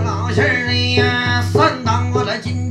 [0.00, 2.61] 老细儿的呀，三当我在今。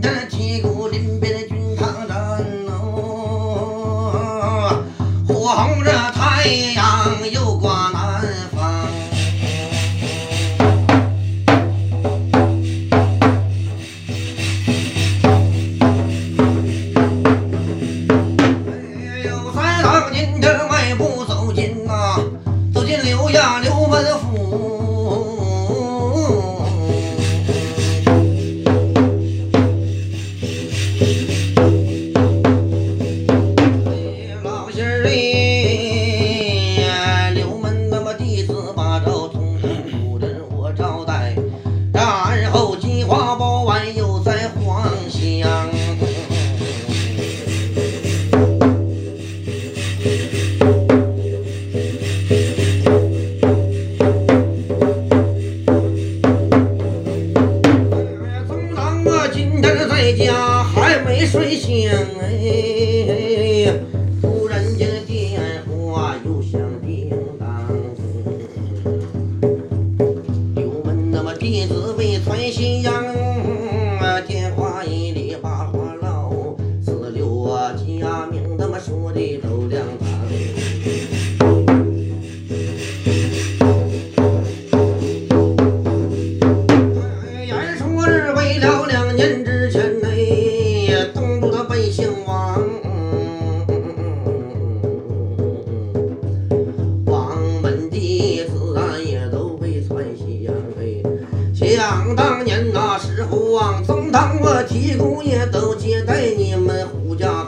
[103.30, 107.41] 后啊宗堂我提姑爷都接待你们胡家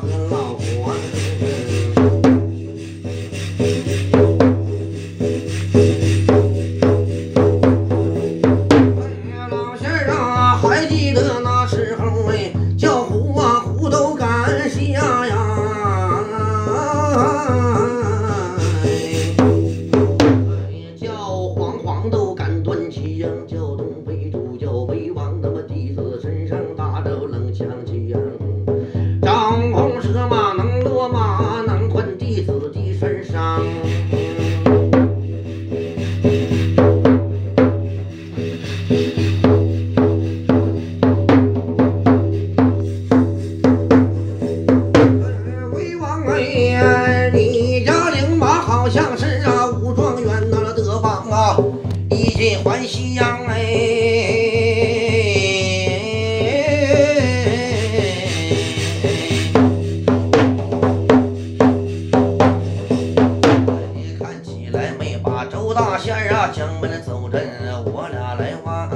[66.63, 67.41] 江北走阵
[67.83, 68.89] 我俩来玩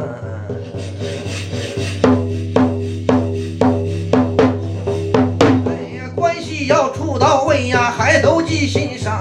[5.66, 9.13] 哎呀关系要处到位呀还都记心上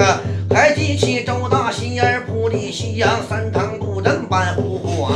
[0.00, 0.20] 啊。
[0.50, 5.12] 还记起周大仙儿不离西洋三堂不正万户王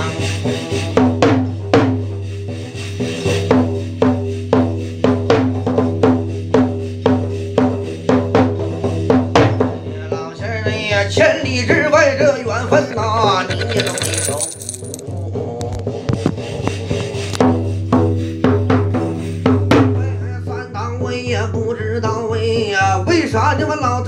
[23.61, 24.00] 就完老。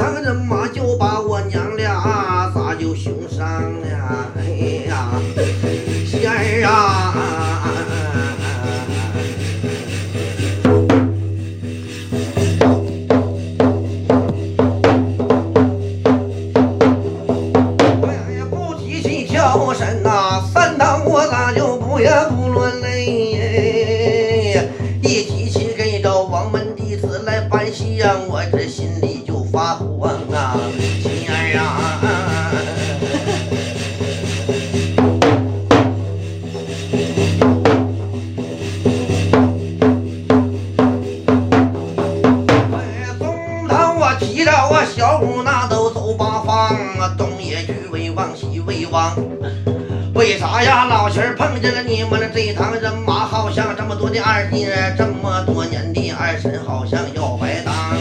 [51.63, 54.67] 这了你们这一堂人马，好像这么多的二弟，
[54.99, 57.73] 这么多年的二婶，好像要白当。
[57.73, 58.01] 哎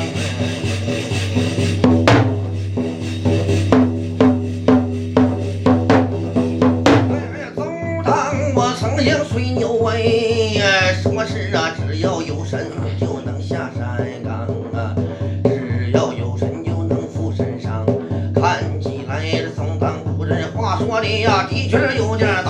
[7.38, 7.62] 呀，走
[8.04, 10.58] 堂我曾经水牛喂。
[10.60, 11.72] 哎，什么事啊？
[11.88, 12.66] 只要有神
[13.00, 14.96] 就能下山岗啊。
[15.44, 17.86] 只要有神就能附身上，
[18.34, 22.41] 看起来这从当古这话说的呀，的确有点。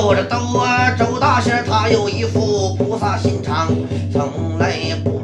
[0.00, 3.68] 我这兜啊，周大仙他有一副菩萨心肠，
[4.12, 4.72] 从来
[5.02, 5.17] 不。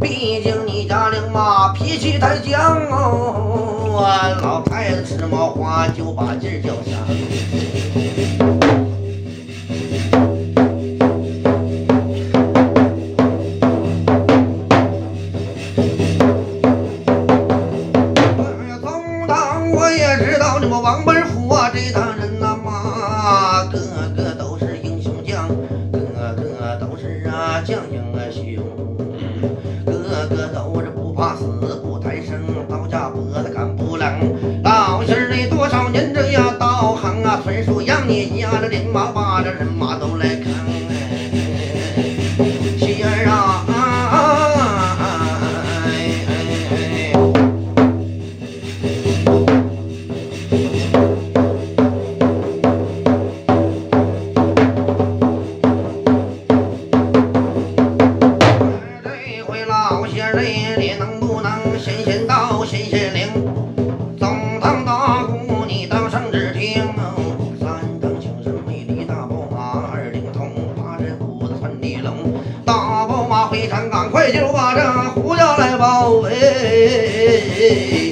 [0.00, 2.54] 毕竟你家令妈脾气太犟
[2.90, 6.98] 哦，俺老太太吃毛花就把劲儿叫响。
[38.10, 40.19] 你压着零马，把这人马都。
[74.00, 74.80] 赶快就把这
[75.10, 78.09] 胡家来包围。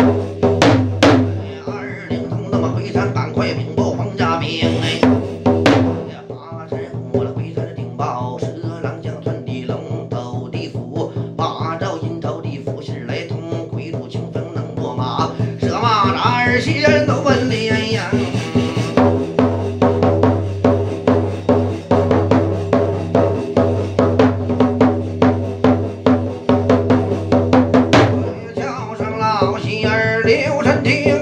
[30.28, 31.17] Yêu!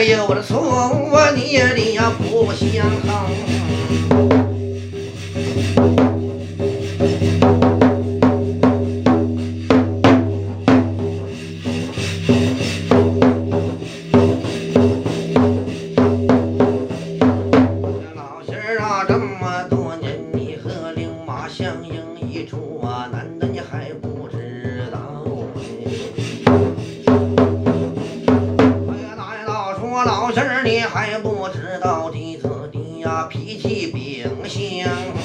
[0.00, 0.62] 哎呀我的错
[0.94, 3.59] 误啊你也得要不我相抗。
[34.80, 35.19] Yeah.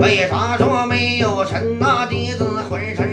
[0.00, 2.06] 为啥说没有神啊？
[2.06, 3.09] 弟子浑身。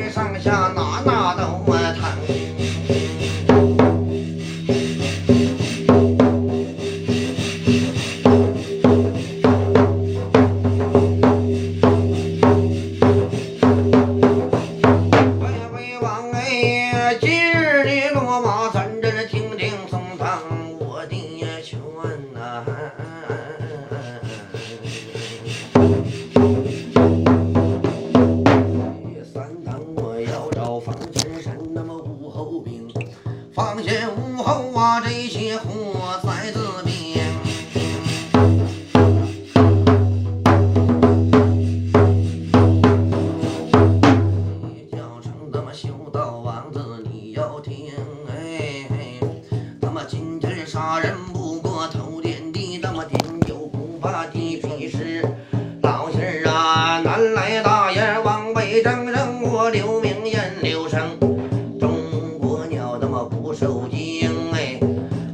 [63.90, 64.80] 精哎，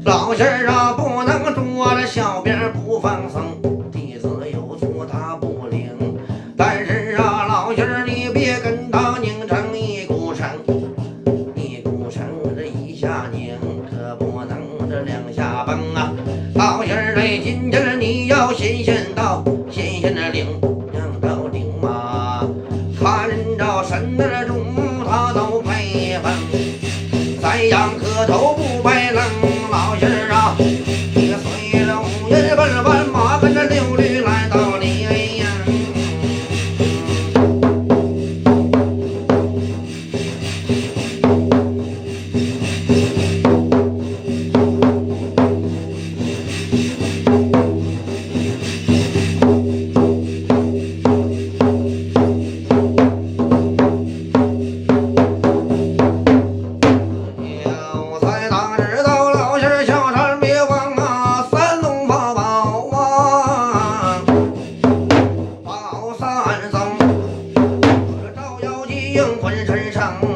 [0.05, 0.93] 老实啊。
[0.93, 1.02] 不
[69.43, 70.32] 浑身上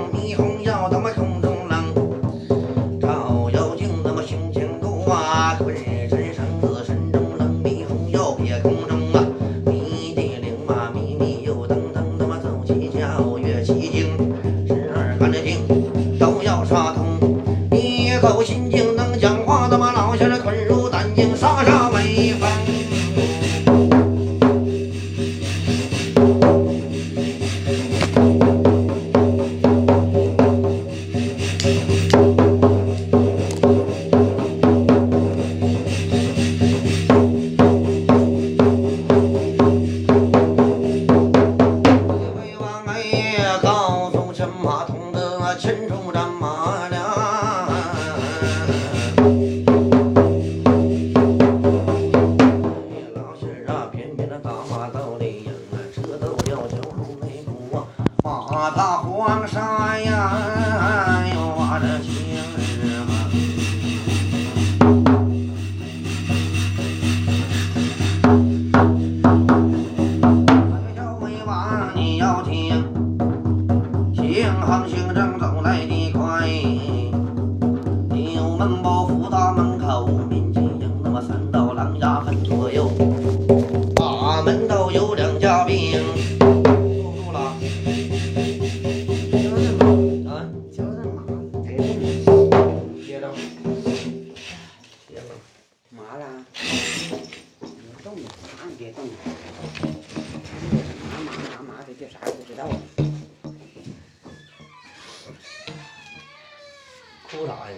[107.29, 107.77] 哭啥呀？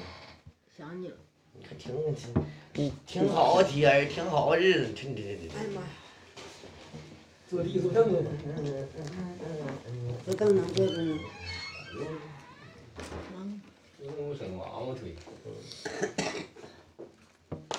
[0.77, 1.15] 想你了，
[1.53, 2.33] 你看挺挺
[2.73, 5.49] 你挺好天儿，挺好日子，挺这这这。
[5.57, 5.87] 哎呀妈呀！
[7.49, 8.23] 坐地坐凳子，
[10.25, 11.19] 这凳能坐着呢，
[14.01, 15.15] 能用绳往往推。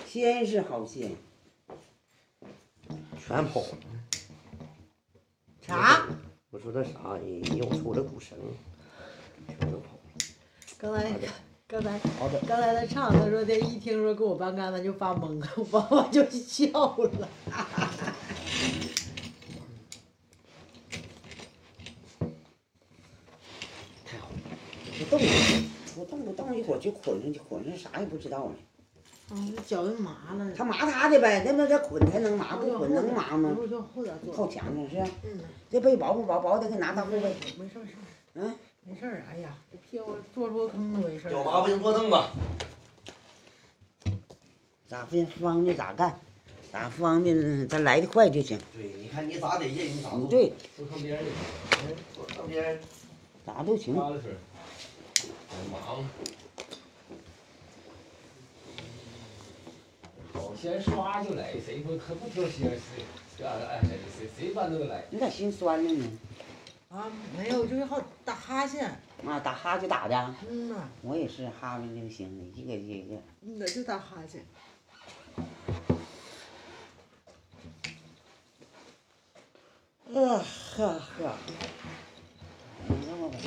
[0.05, 1.13] 先是好些，
[3.25, 3.79] 全跑了。
[5.65, 6.05] 啥？
[6.51, 7.17] 我说那啥，
[7.55, 8.37] 又出了股绳，
[9.47, 10.01] 全都跑了。
[10.77, 11.17] 刚才
[11.71, 17.29] 刚才好的，刚才他唱，他说的一听说给我搬杆子就发懵，我我就笑了。
[17.49, 17.63] 太
[24.19, 24.35] 好了。
[24.99, 25.29] 不动了，
[25.95, 28.53] 不动不动一会儿就捆上去，捆上啥也不知道了。
[29.31, 30.51] 嗯，脚就麻了。
[30.57, 33.57] 他麻他的呗，那不得捆才能麻，不捆能麻吗。
[34.35, 35.05] 靠墙上是吧？
[35.23, 35.39] 嗯，
[35.71, 36.41] 这被薄不薄？
[36.41, 37.37] 薄的给拿当护背。
[37.57, 37.93] 没事没事。
[38.35, 38.53] 嗯，
[38.85, 39.23] 没事儿。
[39.31, 41.31] 哎呀，这屁股坐出个坑都没事儿。
[41.31, 42.31] 脚麻不行，坐凳吧。
[44.89, 46.19] 咋方方便咋干，
[46.73, 48.59] 咋方便咱来的快就行。
[48.75, 50.19] 对，你看你咋得劲，你咋做。
[50.19, 51.31] 嗯，对，坐旁边去，
[51.87, 52.81] 嗯，坐旁边。
[53.47, 53.95] 咋都行。
[60.61, 63.03] 先刷就来，谁不可不挑先谁
[63.39, 65.03] 这哎谁谁谁搬都来。
[65.09, 66.05] 你咋心酸了呢？
[66.91, 67.07] 啊，
[67.39, 68.85] 没有，就是好打哈欠。
[69.25, 73.15] 啊，打哈欠打的，嗯呐，我也是哈了就行的，一个一个。
[73.43, 74.45] 嗯呐，就打哈欠。
[80.13, 80.45] 啊
[80.77, 81.37] 呵呵，
[82.89, 83.39] 你这么吧，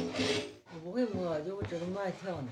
[0.73, 2.49] 我不会摸，就我只能乱跳呢。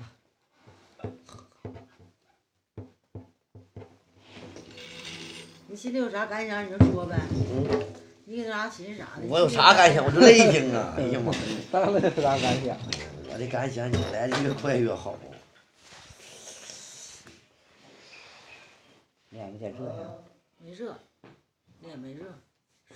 [5.68, 7.86] 你心里有啥感想你就说呗，嗯，
[8.24, 9.26] 你有啥寻思啥的。
[9.28, 10.04] 我有啥感想？
[10.04, 10.94] 我就累挺啊！
[10.98, 11.38] 哎呀妈呀，
[11.70, 12.76] 当然有啥感想？
[13.30, 15.18] 我的感想，你来的越快越好。
[19.30, 20.10] 脸有点热呀。
[20.58, 20.96] 没热，
[21.80, 22.24] 脸没热，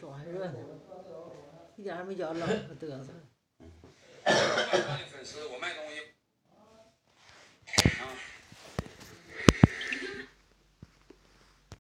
[0.01, 0.55] 手还热呢，
[1.77, 3.13] 一点儿也没觉得冷和嘚瑟。
[4.25, 6.01] 粉丝，我卖东西